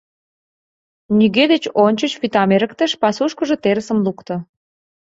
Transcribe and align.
Нигӧ 1.17 1.43
деч 1.53 1.63
ончыч 1.85 2.13
вӱтам 2.21 2.49
эрыктыш, 2.55 2.91
пасушкыжо 3.01 3.55
терысым 3.63 3.97
лукто. 4.05 4.35